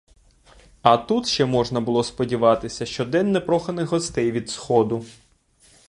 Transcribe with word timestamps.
А 0.81 0.97
тут 0.97 1.27
ще 1.27 1.45
можна 1.45 1.81
було 1.81 2.03
сподіватися 2.03 2.85
щодень 2.85 3.31
непроханих 3.31 3.87
гостей 3.89 4.31
від 4.31 4.49
сходу. 4.49 5.05